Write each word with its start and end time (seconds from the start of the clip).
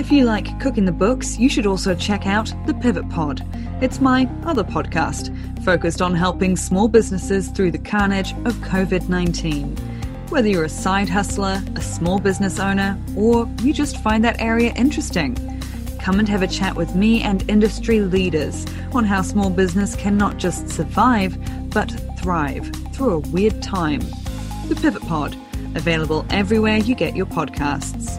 If 0.00 0.10
you 0.10 0.24
like 0.24 0.58
cooking 0.60 0.86
the 0.86 0.92
books, 0.92 1.38
you 1.38 1.50
should 1.50 1.66
also 1.66 1.94
check 1.94 2.26
out 2.26 2.50
The 2.64 2.72
Pivot 2.72 3.06
Pod. 3.10 3.46
It's 3.82 4.00
my 4.00 4.26
other 4.44 4.64
podcast 4.64 5.28
focused 5.62 6.00
on 6.00 6.14
helping 6.14 6.56
small 6.56 6.88
businesses 6.88 7.48
through 7.48 7.72
the 7.72 7.78
carnage 7.78 8.32
of 8.46 8.54
COVID 8.64 9.10
19. 9.10 9.76
Whether 10.30 10.48
you're 10.48 10.64
a 10.64 10.70
side 10.70 11.10
hustler, 11.10 11.62
a 11.76 11.82
small 11.82 12.18
business 12.18 12.58
owner, 12.58 12.98
or 13.14 13.46
you 13.60 13.74
just 13.74 13.98
find 13.98 14.24
that 14.24 14.40
area 14.40 14.72
interesting, 14.74 15.36
come 16.00 16.18
and 16.18 16.30
have 16.30 16.42
a 16.42 16.48
chat 16.48 16.76
with 16.76 16.94
me 16.94 17.20
and 17.20 17.48
industry 17.50 18.00
leaders 18.00 18.64
on 18.92 19.04
how 19.04 19.20
small 19.20 19.50
business 19.50 19.96
can 19.96 20.16
not 20.16 20.38
just 20.38 20.70
survive, 20.70 21.36
but 21.68 21.90
thrive 22.18 22.72
through 22.94 23.10
a 23.10 23.18
weird 23.18 23.62
time. 23.62 24.00
The 24.68 24.78
Pivot 24.80 25.02
Pod, 25.02 25.36
available 25.74 26.24
everywhere 26.30 26.78
you 26.78 26.94
get 26.94 27.14
your 27.14 27.26
podcasts. 27.26 28.18